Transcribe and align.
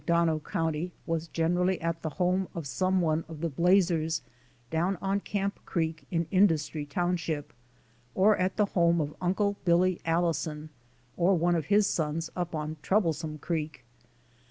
3, 0.01 0.01
in 0.01 0.15
McDonough 0.25 0.43
county, 0.43 0.91
was 1.05 1.27
generally 1.27 1.79
at 1.79 2.01
the 2.01 2.09
home 2.09 2.47
of 2.55 2.65
some 2.65 3.01
one 3.01 3.23
of 3.29 3.39
the 3.41 3.49
Blazers 3.49 4.23
down 4.71 4.97
on 4.99 5.19
Camp 5.19 5.59
Creek 5.63 6.07
in 6.09 6.25
In 6.31 6.47
dustry 6.47 6.89
township, 6.89 7.53
or 8.15 8.35
at 8.37 8.57
the 8.57 8.65
home 8.65 8.99
of 8.99 9.13
Uncle 9.21 9.57
Billy 9.63 10.01
Allison, 10.03 10.71
or 11.17 11.35
one 11.37 11.53
of 11.53 11.65
his 11.65 11.85
sons 11.85 12.31
up 12.35 12.55
on 12.55 12.77
Troublesome 12.81 13.37
Creek. 13.37 13.85